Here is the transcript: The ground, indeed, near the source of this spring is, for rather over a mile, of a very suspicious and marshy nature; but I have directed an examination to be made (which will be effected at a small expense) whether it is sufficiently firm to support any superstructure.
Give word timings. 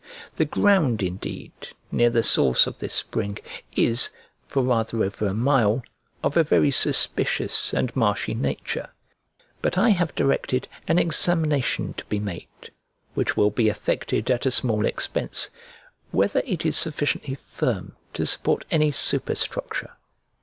The 0.37 0.45
ground, 0.45 1.03
indeed, 1.03 1.51
near 1.91 2.09
the 2.09 2.23
source 2.23 2.65
of 2.65 2.79
this 2.79 2.95
spring 2.95 3.37
is, 3.75 4.09
for 4.47 4.63
rather 4.63 5.03
over 5.03 5.27
a 5.27 5.33
mile, 5.35 5.83
of 6.23 6.35
a 6.35 6.43
very 6.43 6.71
suspicious 6.71 7.71
and 7.71 7.95
marshy 7.95 8.33
nature; 8.33 8.89
but 9.61 9.77
I 9.77 9.89
have 9.89 10.15
directed 10.15 10.67
an 10.87 10.97
examination 10.97 11.93
to 11.93 12.05
be 12.05 12.17
made 12.19 12.71
(which 13.13 13.37
will 13.37 13.51
be 13.51 13.69
effected 13.69 14.31
at 14.31 14.47
a 14.47 14.49
small 14.49 14.87
expense) 14.87 15.51
whether 16.09 16.41
it 16.47 16.65
is 16.65 16.75
sufficiently 16.75 17.35
firm 17.35 17.95
to 18.13 18.25
support 18.25 18.65
any 18.71 18.89
superstructure. 18.89 19.97